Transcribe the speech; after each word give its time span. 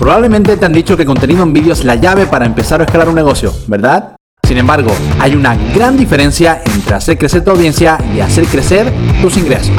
Probablemente 0.00 0.56
te 0.56 0.64
han 0.64 0.72
dicho 0.72 0.96
que 0.96 1.04
contenido 1.04 1.42
en 1.42 1.52
vídeo 1.52 1.74
es 1.74 1.84
la 1.84 1.94
llave 1.94 2.24
para 2.24 2.46
empezar 2.46 2.80
a 2.80 2.84
escalar 2.84 3.10
un 3.10 3.14
negocio, 3.14 3.52
¿verdad? 3.66 4.16
Sin 4.42 4.56
embargo, 4.56 4.90
hay 5.18 5.34
una 5.34 5.54
gran 5.74 5.98
diferencia 5.98 6.62
entre 6.74 6.94
hacer 6.94 7.18
crecer 7.18 7.44
tu 7.44 7.50
audiencia 7.50 7.98
y 8.16 8.20
hacer 8.20 8.46
crecer 8.46 8.90
tus 9.20 9.36
ingresos. 9.36 9.76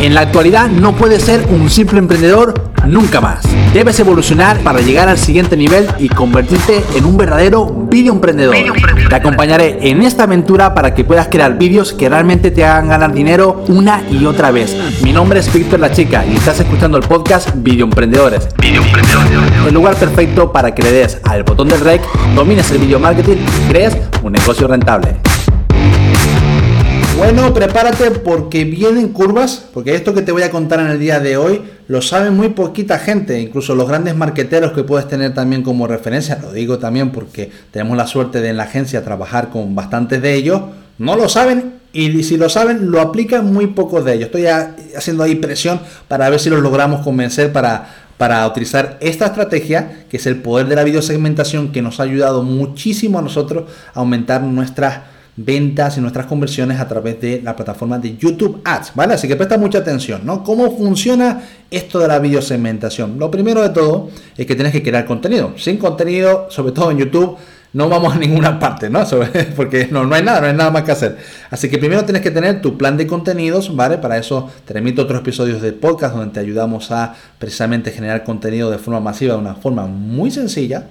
En 0.00 0.14
la 0.14 0.22
actualidad 0.22 0.68
no 0.68 0.96
puedes 0.96 1.22
ser 1.22 1.46
un 1.48 1.70
simple 1.70 2.00
emprendedor 2.00 2.72
nunca 2.84 3.20
más. 3.20 3.44
Debes 3.72 4.00
evolucionar 4.00 4.58
para 4.64 4.80
llegar 4.80 5.08
al 5.08 5.18
siguiente 5.18 5.56
nivel 5.56 5.86
y 6.00 6.08
convertirte 6.08 6.82
en 6.96 7.04
un 7.04 7.16
verdadero 7.16 7.66
video 7.66 8.14
emprendedor. 8.14 8.56
Te 9.08 9.14
acompañaré 9.16 9.90
en 9.90 10.02
esta 10.02 10.24
aventura 10.24 10.74
para 10.74 10.94
que 10.94 11.04
puedas 11.04 11.28
crear 11.28 11.56
vídeos 11.58 11.92
que 11.92 12.08
realmente 12.08 12.50
te 12.50 12.64
hagan 12.64 12.88
ganar 12.88 13.12
dinero 13.12 13.64
una 13.68 14.02
y 14.10 14.24
otra 14.24 14.50
vez. 14.50 14.76
Mi 15.02 15.12
nombre 15.12 15.40
es 15.40 15.52
Víctor 15.52 15.80
La 15.80 15.92
Chica 15.92 16.24
y 16.26 16.36
estás 16.36 16.60
escuchando 16.60 16.96
el 16.96 17.04
podcast 17.04 17.50
Video 17.54 17.84
Emprendedores. 17.84 18.48
El 19.66 19.74
lugar 19.74 19.94
perfecto 19.96 20.50
para 20.52 20.74
que 20.74 20.82
le 20.82 20.92
des 20.92 21.20
al 21.24 21.42
botón 21.42 21.68
del 21.68 21.80
rec, 21.80 22.02
domines 22.34 22.70
el 22.70 22.78
video 22.78 22.98
marketing 22.98 23.36
y 23.36 23.68
crees 23.70 23.96
un 24.22 24.32
negocio 24.32 24.66
rentable. 24.66 25.16
Bueno, 27.16 27.54
prepárate 27.54 28.10
porque 28.10 28.64
vienen 28.64 29.12
curvas, 29.12 29.66
porque 29.72 29.94
esto 29.94 30.14
que 30.14 30.22
te 30.22 30.32
voy 30.32 30.42
a 30.42 30.50
contar 30.50 30.80
en 30.80 30.88
el 30.88 30.98
día 30.98 31.20
de 31.20 31.36
hoy 31.36 31.62
lo 31.86 32.02
sabe 32.02 32.30
muy 32.30 32.48
poquita 32.48 32.98
gente, 32.98 33.40
incluso 33.40 33.76
los 33.76 33.88
grandes 33.88 34.16
marqueteros 34.16 34.72
que 34.72 34.82
puedes 34.82 35.06
tener 35.06 35.32
también 35.32 35.62
como 35.62 35.86
referencia, 35.86 36.40
lo 36.42 36.52
digo 36.52 36.78
también 36.78 37.12
porque 37.12 37.50
tenemos 37.70 37.96
la 37.96 38.08
suerte 38.08 38.40
de 38.40 38.48
en 38.48 38.56
la 38.56 38.64
agencia 38.64 39.04
trabajar 39.04 39.50
con 39.50 39.76
bastantes 39.76 40.20
de 40.22 40.34
ellos, 40.34 40.60
no 40.98 41.16
lo 41.16 41.28
saben 41.28 41.74
y 41.92 42.24
si 42.24 42.36
lo 42.36 42.48
saben 42.48 42.90
lo 42.90 43.00
aplican 43.00 43.52
muy 43.52 43.68
pocos 43.68 44.04
de 44.04 44.14
ellos. 44.14 44.26
Estoy 44.26 44.46
haciendo 44.46 45.22
ahí 45.22 45.36
presión 45.36 45.80
para 46.08 46.28
ver 46.28 46.40
si 46.40 46.50
los 46.50 46.60
logramos 46.60 47.02
convencer 47.02 47.52
para 47.52 48.04
para 48.18 48.46
utilizar 48.46 48.96
esta 49.00 49.26
estrategia, 49.26 50.04
que 50.08 50.18
es 50.18 50.26
el 50.26 50.36
poder 50.36 50.66
de 50.68 50.76
la 50.76 50.84
videosegmentación, 50.84 51.72
que 51.72 51.82
nos 51.82 51.98
ha 51.98 52.04
ayudado 52.04 52.42
muchísimo 52.42 53.18
a 53.18 53.22
nosotros 53.22 53.64
a 53.92 54.00
aumentar 54.00 54.42
nuestras 54.42 55.00
ventas 55.36 55.96
y 55.96 56.00
nuestras 56.00 56.26
conversiones 56.26 56.78
a 56.78 56.86
través 56.86 57.20
de 57.20 57.40
la 57.42 57.56
plataforma 57.56 57.98
de 57.98 58.16
YouTube 58.16 58.60
Ads, 58.64 58.92
¿vale? 58.94 59.14
Así 59.14 59.26
que 59.26 59.36
presta 59.36 59.58
mucha 59.58 59.78
atención, 59.78 60.22
¿no? 60.24 60.44
¿Cómo 60.44 60.76
funciona 60.76 61.42
esto 61.70 61.98
de 61.98 62.08
la 62.08 62.18
videosegmentación? 62.18 63.18
Lo 63.18 63.30
primero 63.30 63.62
de 63.62 63.70
todo 63.70 64.10
es 64.36 64.46
que 64.46 64.54
tienes 64.54 64.72
que 64.72 64.82
crear 64.82 65.04
contenido. 65.04 65.54
Sin 65.56 65.76
contenido, 65.76 66.46
sobre 66.50 66.72
todo 66.72 66.90
en 66.90 66.98
YouTube, 66.98 67.36
no 67.74 67.88
vamos 67.88 68.14
a 68.14 68.18
ninguna 68.18 68.60
parte, 68.60 68.88
¿no? 68.88 69.04
Porque 69.56 69.88
no, 69.90 70.04
no 70.04 70.14
hay 70.14 70.22
nada, 70.22 70.40
no 70.40 70.46
hay 70.46 70.54
nada 70.54 70.70
más 70.70 70.84
que 70.84 70.92
hacer. 70.92 71.18
Así 71.50 71.68
que 71.68 71.78
primero 71.78 72.04
tienes 72.04 72.22
que 72.22 72.30
tener 72.30 72.62
tu 72.62 72.78
plan 72.78 72.96
de 72.96 73.06
contenidos, 73.06 73.74
¿vale? 73.74 73.98
Para 73.98 74.16
eso 74.16 74.48
te 74.64 74.72
remito 74.72 75.02
otros 75.02 75.20
episodios 75.20 75.60
de 75.60 75.72
podcast 75.72 76.14
donde 76.14 76.32
te 76.32 76.40
ayudamos 76.40 76.92
a 76.92 77.14
precisamente 77.38 77.90
generar 77.90 78.22
contenido 78.22 78.70
de 78.70 78.78
forma 78.78 79.00
masiva, 79.00 79.34
de 79.34 79.40
una 79.40 79.56
forma 79.56 79.86
muy 79.86 80.30
sencilla. 80.30 80.90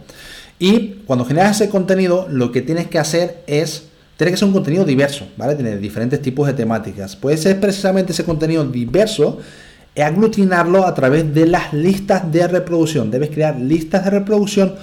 Y 0.60 1.02
cuando 1.06 1.24
generas 1.24 1.62
ese 1.62 1.70
contenido, 1.70 2.28
lo 2.30 2.52
que 2.52 2.62
tienes 2.62 2.88
que 2.88 3.00
hacer 3.00 3.44
es 3.48 3.93
tiene 4.18 4.32
que 4.32 4.38
ser 4.38 4.48
un 4.48 4.54
contenido 4.54 4.86
diverso, 4.86 5.28
¿vale? 5.38 5.56
Tiene 5.56 5.78
diferentes 5.78 6.22
tipos 6.22 6.48
de 6.48 6.54
temáticas. 6.54 7.16
Puede 7.16 7.38
ser 7.38 7.60
precisamente 7.60 8.12
ese 8.12 8.24
contenido 8.24 8.64
diverso 8.66 9.40
y 9.96 10.02
aglutinarlo 10.02 10.86
a 10.86 10.94
través 10.94 11.34
de 11.34 11.48
las 11.48 11.74
listas 11.74 12.32
de 12.32 12.48
reproducción. 12.48 13.10
Debes 13.10 13.30
crear 13.32 13.60
listas 13.60 14.04
de 14.04 14.12
reproducción 14.12 14.76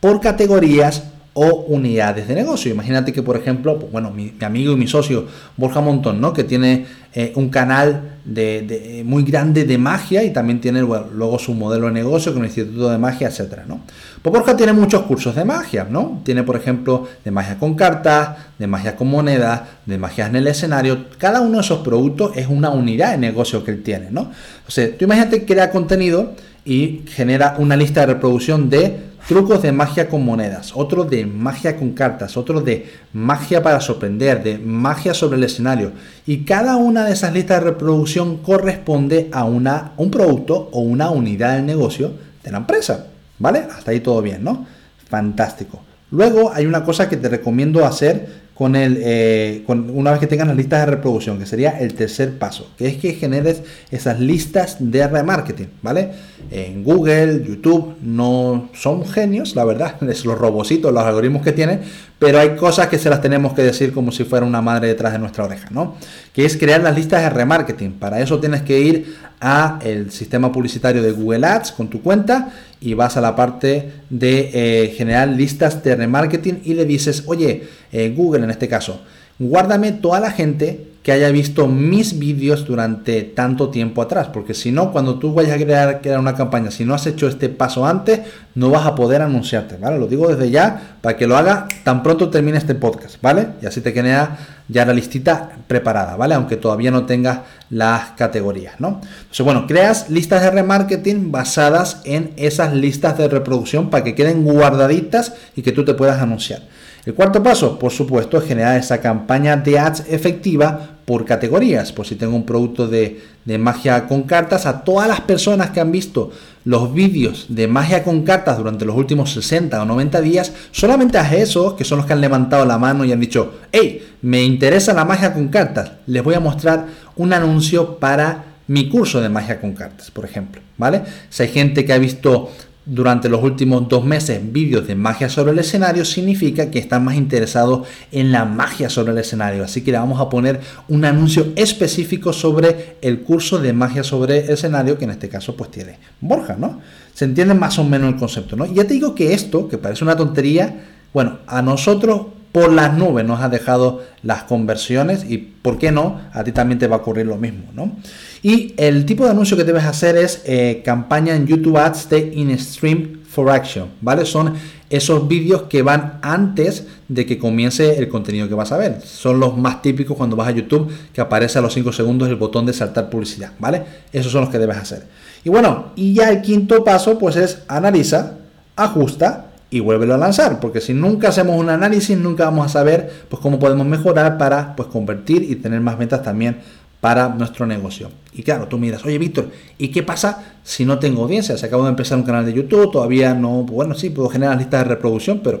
por 0.00 0.20
categorías 0.20 1.11
o 1.34 1.64
unidades 1.68 2.28
de 2.28 2.34
negocio. 2.34 2.70
Imagínate 2.70 3.12
que, 3.12 3.22
por 3.22 3.36
ejemplo, 3.36 3.76
bueno, 3.76 4.10
mi, 4.10 4.34
amigo 4.40 4.72
y 4.72 4.76
mi 4.76 4.86
socio 4.86 5.26
Borja 5.56 5.80
Montón, 5.80 6.20
¿no? 6.20 6.32
Que 6.32 6.44
tiene 6.44 6.84
eh, 7.14 7.32
un 7.36 7.48
canal 7.48 8.18
de, 8.24 9.02
muy 9.04 9.22
grande 9.22 9.64
de 9.64 9.78
magia 9.78 10.22
y 10.24 10.30
también 10.30 10.60
tiene 10.60 10.80
luego 10.80 11.38
su 11.38 11.54
modelo 11.54 11.86
de 11.86 11.92
negocio 11.92 12.32
con 12.32 12.42
el 12.42 12.48
Instituto 12.48 12.90
de 12.90 12.98
Magia, 12.98 13.28
etcétera, 13.28 13.64
¿no? 13.66 13.80
Pues 14.20 14.32
Borja 14.32 14.56
tiene 14.56 14.72
muchos 14.72 15.02
cursos 15.02 15.34
de 15.34 15.44
magia, 15.44 15.86
¿no? 15.88 16.20
Tiene, 16.22 16.42
por 16.42 16.56
ejemplo, 16.56 17.08
de 17.24 17.30
magia 17.30 17.58
con 17.58 17.74
cartas, 17.74 18.36
de 18.58 18.66
magia 18.66 18.94
con 18.94 19.08
monedas, 19.08 19.62
de 19.86 19.98
magia 19.98 20.26
en 20.26 20.36
el 20.36 20.46
escenario. 20.46 21.06
Cada 21.18 21.40
uno 21.40 21.54
de 21.54 21.60
esos 21.60 21.80
productos 21.80 22.36
es 22.36 22.46
una 22.46 22.70
unidad 22.70 23.12
de 23.12 23.18
negocio 23.18 23.64
que 23.64 23.70
él 23.72 23.82
tiene, 23.82 24.10
¿no? 24.10 24.30
O 24.68 24.70
sea, 24.70 24.96
tú 24.96 25.04
imagínate 25.06 25.40
que 25.40 25.46
crea 25.46 25.70
contenido 25.70 26.34
y 26.64 27.02
genera 27.06 27.56
una 27.58 27.76
lista 27.76 28.00
de 28.00 28.14
reproducción 28.14 28.70
de 28.70 29.12
trucos 29.26 29.62
de 29.62 29.72
magia 29.72 30.08
con 30.08 30.24
monedas, 30.24 30.72
otro 30.74 31.04
de 31.04 31.26
magia 31.26 31.76
con 31.76 31.92
cartas, 31.92 32.36
otro 32.36 32.60
de 32.60 32.90
magia 33.12 33.62
para 33.62 33.80
sorprender, 33.80 34.42
de 34.42 34.58
magia 34.58 35.14
sobre 35.14 35.36
el 35.36 35.44
escenario. 35.44 35.92
Y 36.26 36.44
cada 36.44 36.76
una 36.76 37.04
de 37.04 37.12
esas 37.12 37.32
listas 37.32 37.60
de 37.60 37.70
reproducción 37.70 38.38
corresponde 38.38 39.28
a 39.32 39.44
una, 39.44 39.92
un 39.96 40.10
producto 40.10 40.68
o 40.72 40.80
una 40.80 41.10
unidad 41.10 41.56
del 41.56 41.66
negocio 41.66 42.12
de 42.42 42.50
la 42.50 42.58
empresa. 42.58 43.06
¿Vale? 43.38 43.66
Hasta 43.76 43.90
ahí 43.90 44.00
todo 44.00 44.22
bien, 44.22 44.44
¿no? 44.44 44.66
Fantástico. 45.08 45.82
Luego 46.10 46.52
hay 46.52 46.66
una 46.66 46.84
cosa 46.84 47.08
que 47.08 47.16
te 47.16 47.28
recomiendo 47.28 47.84
hacer 47.84 48.41
con 48.54 48.76
el, 48.76 48.98
eh, 49.00 49.62
con, 49.66 49.90
una 49.90 50.10
vez 50.10 50.20
que 50.20 50.26
tengas 50.26 50.46
las 50.46 50.56
listas 50.56 50.80
de 50.80 50.86
reproducción, 50.86 51.38
que 51.38 51.46
sería 51.46 51.78
el 51.80 51.94
tercer 51.94 52.38
paso, 52.38 52.70
que 52.76 52.86
es 52.86 52.96
que 52.96 53.14
generes 53.14 53.62
esas 53.90 54.20
listas 54.20 54.76
de 54.78 55.06
remarketing, 55.06 55.68
¿vale? 55.80 56.10
En 56.50 56.84
Google, 56.84 57.44
YouTube, 57.46 57.94
no 58.02 58.68
son 58.74 59.06
genios, 59.06 59.56
la 59.56 59.64
verdad, 59.64 60.02
es 60.08 60.24
los 60.24 60.38
robocitos, 60.38 60.92
los 60.92 61.02
algoritmos 61.02 61.42
que 61.42 61.52
tienen, 61.52 61.80
pero 62.22 62.38
hay 62.38 62.50
cosas 62.54 62.86
que 62.86 63.00
se 63.00 63.10
las 63.10 63.20
tenemos 63.20 63.52
que 63.52 63.62
decir 63.62 63.92
como 63.92 64.12
si 64.12 64.22
fuera 64.22 64.46
una 64.46 64.62
madre 64.62 64.86
detrás 64.86 65.12
de 65.12 65.18
nuestra 65.18 65.42
oreja, 65.42 65.66
¿no? 65.72 65.96
Que 66.32 66.44
es 66.44 66.56
crear 66.56 66.80
las 66.80 66.94
listas 66.94 67.20
de 67.20 67.28
remarketing. 67.28 67.94
Para 67.94 68.20
eso 68.20 68.38
tienes 68.38 68.62
que 68.62 68.78
ir 68.78 69.16
a 69.40 69.80
el 69.82 70.12
sistema 70.12 70.52
publicitario 70.52 71.02
de 71.02 71.10
Google 71.10 71.44
Ads 71.44 71.72
con 71.72 71.90
tu 71.90 72.00
cuenta 72.00 72.52
y 72.80 72.94
vas 72.94 73.16
a 73.16 73.20
la 73.20 73.34
parte 73.34 73.90
de 74.08 74.50
eh, 74.54 74.94
generar 74.96 75.30
listas 75.30 75.82
de 75.82 75.96
remarketing 75.96 76.60
y 76.64 76.74
le 76.74 76.84
dices, 76.84 77.24
oye, 77.26 77.64
eh, 77.90 78.14
Google 78.16 78.44
en 78.44 78.50
este 78.50 78.68
caso, 78.68 79.00
guárdame 79.40 79.90
toda 79.90 80.20
la 80.20 80.30
gente 80.30 80.91
que 81.02 81.10
haya 81.10 81.30
visto 81.30 81.66
mis 81.66 82.18
vídeos 82.18 82.64
durante 82.64 83.22
tanto 83.22 83.70
tiempo 83.70 84.02
atrás, 84.02 84.28
porque 84.32 84.54
si 84.54 84.70
no, 84.70 84.92
cuando 84.92 85.18
tú 85.18 85.34
vayas 85.34 85.56
a 85.56 85.58
crear, 85.98 86.20
una 86.20 86.34
campaña, 86.36 86.70
si 86.70 86.84
no 86.84 86.94
has 86.94 87.06
hecho 87.06 87.26
este 87.26 87.48
paso 87.48 87.84
antes, 87.84 88.20
no 88.54 88.70
vas 88.70 88.86
a 88.86 88.94
poder 88.94 89.20
anunciarte, 89.20 89.76
¿vale? 89.78 89.98
Lo 89.98 90.06
digo 90.06 90.28
desde 90.28 90.50
ya 90.50 90.96
para 91.00 91.16
que 91.16 91.26
lo 91.26 91.36
haga 91.36 91.66
tan 91.82 92.04
pronto 92.04 92.30
termine 92.30 92.58
este 92.58 92.76
podcast, 92.76 93.20
¿vale? 93.20 93.48
Y 93.60 93.66
así 93.66 93.80
te 93.80 93.92
queda 93.92 94.38
ya 94.68 94.86
la 94.86 94.94
listita 94.94 95.50
preparada, 95.66 96.16
¿vale? 96.16 96.34
Aunque 96.34 96.56
todavía 96.56 96.92
no 96.92 97.04
tengas 97.04 97.40
las 97.68 98.10
categorías, 98.12 98.78
¿no? 98.78 99.00
Entonces, 99.22 99.44
bueno, 99.44 99.66
creas 99.66 100.08
listas 100.08 100.42
de 100.42 100.50
remarketing 100.52 101.32
basadas 101.32 102.00
en 102.04 102.32
esas 102.36 102.74
listas 102.74 103.18
de 103.18 103.26
reproducción 103.26 103.90
para 103.90 104.04
que 104.04 104.14
queden 104.14 104.44
guardaditas 104.44 105.32
y 105.56 105.62
que 105.62 105.72
tú 105.72 105.84
te 105.84 105.94
puedas 105.94 106.22
anunciar. 106.22 106.62
El 107.04 107.14
cuarto 107.14 107.42
paso, 107.42 107.80
por 107.80 107.90
supuesto, 107.90 108.38
es 108.38 108.44
generar 108.44 108.78
esa 108.78 109.00
campaña 109.00 109.56
de 109.56 109.76
ads 109.76 110.04
efectiva 110.08 110.98
por 111.04 111.24
categorías. 111.24 111.90
Por 111.90 112.06
si 112.06 112.14
tengo 112.14 112.36
un 112.36 112.46
producto 112.46 112.86
de, 112.86 113.20
magia 113.58 114.06
con 114.06 114.22
cartas, 114.22 114.66
a 114.66 114.84
todas 114.84 115.08
las 115.08 115.20
personas 115.20 115.70
que 115.70 115.80
han 115.80 115.90
visto 115.90 116.30
los 116.64 116.94
vídeos 116.94 117.46
de 117.48 117.66
magia 117.66 118.04
con 118.04 118.22
cartas 118.22 118.56
durante 118.56 118.84
los 118.84 118.96
últimos 118.96 119.32
60 119.32 119.82
o 119.82 119.84
90 119.84 120.20
días, 120.20 120.52
solamente 120.70 121.18
a 121.18 121.34
esos, 121.34 121.74
que 121.74 121.82
son 121.82 121.98
los 121.98 122.06
que 122.06 122.12
han 122.12 122.20
levantado 122.20 122.64
la 122.64 122.78
mano 122.78 123.04
y 123.04 123.10
han 123.10 123.18
dicho, 123.18 123.54
hey, 123.72 124.06
me 124.22 124.44
interesa 124.44 124.94
la 124.94 125.04
magia 125.04 125.34
con 125.34 125.48
cartas, 125.48 125.92
les 126.06 126.22
voy 126.22 126.36
a 126.36 126.40
mostrar 126.40 126.86
un 127.16 127.32
anuncio 127.32 127.98
para 127.98 128.44
mi 128.68 128.88
curso 128.88 129.20
de 129.20 129.28
magia 129.28 129.60
con 129.60 129.72
cartas, 129.72 130.12
por 130.12 130.24
ejemplo, 130.24 130.62
¿vale? 130.78 131.02
Si 131.30 131.42
hay 131.42 131.48
gente 131.48 131.84
que 131.84 131.92
ha 131.92 131.98
visto 131.98 132.48
durante 132.84 133.28
los 133.28 133.42
últimos 133.42 133.88
dos 133.88 134.04
meses 134.04 134.40
vídeos 134.52 134.86
de 134.88 134.96
magia 134.96 135.28
sobre 135.28 135.52
el 135.52 135.58
escenario 135.60 136.04
significa 136.04 136.70
que 136.70 136.80
están 136.80 137.04
más 137.04 137.14
interesados 137.14 137.86
en 138.10 138.32
la 138.32 138.44
magia 138.44 138.90
sobre 138.90 139.12
el 139.12 139.18
escenario. 139.18 139.62
Así 139.62 139.82
que 139.82 139.92
le 139.92 139.98
vamos 139.98 140.20
a 140.20 140.28
poner 140.28 140.60
un 140.88 141.04
anuncio 141.04 141.52
específico 141.54 142.32
sobre 142.32 142.96
el 143.00 143.20
curso 143.20 143.58
de 143.58 143.72
magia 143.72 144.02
sobre 144.02 144.44
el 144.44 144.50
escenario, 144.50 144.98
que 144.98 145.04
en 145.04 145.10
este 145.12 145.28
caso 145.28 145.56
pues 145.56 145.70
tiene 145.70 145.98
Borja, 146.20 146.56
¿no? 146.58 146.80
Se 147.14 147.24
entiende 147.24 147.54
más 147.54 147.78
o 147.78 147.84
menos 147.84 148.12
el 148.12 148.18
concepto, 148.18 148.56
¿no? 148.56 148.66
ya 148.66 148.84
te 148.84 148.94
digo 148.94 149.14
que 149.14 149.34
esto, 149.34 149.68
que 149.68 149.78
parece 149.78 150.02
una 150.02 150.16
tontería, 150.16 150.84
bueno, 151.12 151.38
a 151.46 151.60
nosotros 151.60 152.22
por 152.52 152.70
las 152.70 152.94
nubes 152.94 153.24
nos 153.24 153.40
ha 153.40 153.48
dejado 153.48 154.02
las 154.22 154.44
conversiones 154.44 155.24
y, 155.28 155.38
¿por 155.38 155.78
qué 155.78 155.90
no? 155.90 156.20
A 156.32 156.44
ti 156.44 156.52
también 156.52 156.78
te 156.78 156.86
va 156.86 156.96
a 156.96 156.98
ocurrir 156.98 157.26
lo 157.26 157.38
mismo, 157.38 157.64
¿no? 157.74 157.96
Y 158.42 158.74
el 158.76 159.06
tipo 159.06 159.24
de 159.24 159.30
anuncio 159.30 159.56
que 159.56 159.64
debes 159.64 159.84
hacer 159.84 160.16
es 160.16 160.42
eh, 160.44 160.82
campaña 160.84 161.34
en 161.34 161.46
YouTube 161.46 161.78
Ads 161.78 162.10
de 162.10 162.32
In-Stream 162.34 163.22
for 163.26 163.50
Action, 163.50 163.88
¿vale? 164.02 164.26
Son 164.26 164.54
esos 164.90 165.26
vídeos 165.26 165.62
que 165.62 165.80
van 165.80 166.18
antes 166.20 166.86
de 167.08 167.24
que 167.24 167.38
comience 167.38 167.96
el 167.96 168.08
contenido 168.10 168.46
que 168.46 168.54
vas 168.54 168.72
a 168.72 168.76
ver. 168.76 169.00
Son 169.00 169.40
los 169.40 169.56
más 169.56 169.80
típicos 169.80 170.18
cuando 170.18 170.36
vas 170.36 170.48
a 170.48 170.50
YouTube, 170.50 170.92
que 171.14 171.22
aparece 171.22 171.58
a 171.58 171.62
los 171.62 171.72
5 171.72 171.92
segundos 171.92 172.28
el 172.28 172.36
botón 172.36 172.66
de 172.66 172.74
saltar 172.74 173.08
publicidad, 173.08 173.52
¿vale? 173.58 173.82
Esos 174.12 174.30
son 174.30 174.42
los 174.42 174.50
que 174.50 174.58
debes 174.58 174.76
hacer. 174.76 175.04
Y 175.44 175.48
bueno, 175.48 175.92
y 175.96 176.12
ya 176.12 176.28
el 176.28 176.42
quinto 176.42 176.84
paso, 176.84 177.18
pues 177.18 177.36
es 177.36 177.62
analiza, 177.68 178.34
ajusta 178.76 179.51
y 179.72 179.80
vuélvelo 179.80 180.14
a 180.14 180.18
lanzar, 180.18 180.60
porque 180.60 180.80
si 180.80 180.92
nunca 180.92 181.28
hacemos 181.28 181.58
un 181.58 181.70
análisis, 181.70 182.16
nunca 182.16 182.44
vamos 182.44 182.66
a 182.66 182.68
saber 182.68 183.10
pues 183.28 183.40
cómo 183.40 183.58
podemos 183.58 183.86
mejorar 183.86 184.36
para 184.36 184.76
pues 184.76 184.88
convertir 184.88 185.42
y 185.42 185.56
tener 185.56 185.80
más 185.80 185.96
ventas 185.98 186.22
también 186.22 186.58
para 187.02 187.30
nuestro 187.30 187.66
negocio. 187.66 188.12
Y 188.32 188.44
claro, 188.44 188.68
tú 188.68 188.78
miras, 188.78 189.04
oye 189.04 189.18
Víctor, 189.18 189.50
¿y 189.76 189.88
qué 189.88 190.04
pasa 190.04 190.54
si 190.62 190.84
no 190.84 191.00
tengo 191.00 191.24
audiencia? 191.24 191.58
Se 191.58 191.66
acabo 191.66 191.82
de 191.82 191.90
empezar 191.90 192.16
un 192.16 192.22
canal 192.22 192.46
de 192.46 192.52
YouTube, 192.52 192.92
todavía 192.92 193.34
no, 193.34 193.64
bueno, 193.64 193.96
sí, 193.96 194.08
puedo 194.08 194.28
generar 194.28 194.56
listas 194.56 194.84
de 194.84 194.94
reproducción, 194.94 195.40
pero 195.42 195.60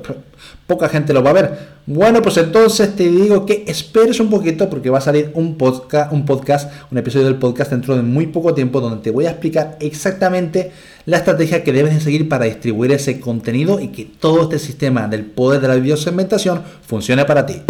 poca 0.68 0.88
gente 0.88 1.12
lo 1.12 1.20
va 1.20 1.30
a 1.30 1.32
ver. 1.32 1.58
Bueno, 1.84 2.22
pues 2.22 2.36
entonces 2.36 2.94
te 2.94 3.10
digo 3.10 3.44
que 3.44 3.64
esperes 3.66 4.20
un 4.20 4.30
poquito 4.30 4.70
porque 4.70 4.88
va 4.88 4.98
a 4.98 5.00
salir 5.00 5.32
un 5.34 5.56
podcast, 5.56 6.12
un 6.12 6.98
episodio 6.98 7.26
del 7.26 7.40
podcast 7.40 7.72
dentro 7.72 7.96
de 7.96 8.02
muy 8.02 8.28
poco 8.28 8.54
tiempo 8.54 8.80
donde 8.80 9.02
te 9.02 9.10
voy 9.10 9.26
a 9.26 9.30
explicar 9.30 9.78
exactamente 9.80 10.70
la 11.06 11.16
estrategia 11.16 11.64
que 11.64 11.72
debes 11.72 11.92
de 11.92 12.00
seguir 12.00 12.28
para 12.28 12.44
distribuir 12.44 12.92
ese 12.92 13.18
contenido 13.18 13.80
y 13.80 13.88
que 13.88 14.04
todo 14.04 14.42
este 14.42 14.60
sistema 14.60 15.08
del 15.08 15.24
poder 15.24 15.60
de 15.60 15.66
la 15.66 15.74
videosegmentación 15.74 16.62
funcione 16.86 17.24
para 17.24 17.46
ti. 17.46 17.62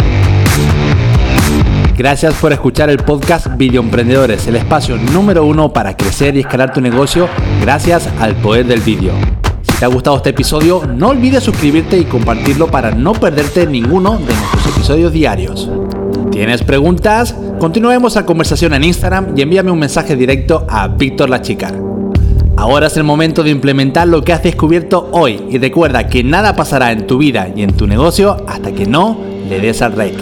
Gracias 1.95 2.33
por 2.35 2.51
escuchar 2.51 2.89
el 2.89 2.97
podcast 2.97 3.55
Video 3.55 3.79
Emprendedores, 3.81 4.47
el 4.47 4.55
espacio 4.55 4.97
número 4.97 5.45
uno 5.45 5.71
para 5.71 5.95
crecer 5.95 6.35
y 6.35 6.39
escalar 6.39 6.73
tu 6.73 6.81
negocio 6.81 7.29
gracias 7.61 8.09
al 8.19 8.35
poder 8.35 8.65
del 8.65 8.81
vídeo. 8.81 9.11
Si 9.61 9.77
te 9.77 9.85
ha 9.85 9.89
gustado 9.89 10.17
este 10.17 10.31
episodio, 10.31 10.81
no 10.87 11.09
olvides 11.09 11.43
suscribirte 11.43 11.99
y 11.99 12.05
compartirlo 12.05 12.67
para 12.67 12.91
no 12.91 13.13
perderte 13.13 13.67
ninguno 13.67 14.17
de 14.17 14.33
nuestros 14.33 14.75
episodios 14.75 15.13
diarios. 15.13 15.69
¿Tienes 16.31 16.63
preguntas? 16.63 17.35
Continuemos 17.59 18.15
la 18.15 18.25
conversación 18.25 18.73
en 18.73 18.85
Instagram 18.85 19.37
y 19.37 19.43
envíame 19.43 19.69
un 19.69 19.79
mensaje 19.79 20.15
directo 20.15 20.65
a 20.67 20.87
Víctor 20.87 21.29
La 21.29 21.43
Chica. 21.43 21.71
Ahora 22.57 22.87
es 22.87 22.97
el 22.97 23.03
momento 23.03 23.43
de 23.43 23.51
implementar 23.51 24.07
lo 24.07 24.23
que 24.23 24.33
has 24.33 24.41
descubierto 24.41 25.09
hoy 25.11 25.43
y 25.47 25.59
recuerda 25.59 26.07
que 26.07 26.23
nada 26.23 26.55
pasará 26.55 26.91
en 26.91 27.05
tu 27.05 27.19
vida 27.19 27.49
y 27.55 27.61
en 27.61 27.73
tu 27.73 27.85
negocio 27.85 28.37
hasta 28.47 28.71
que 28.71 28.87
no 28.87 29.15
le 29.47 29.59
des 29.59 29.81
al 29.83 29.93
rey. 29.93 30.17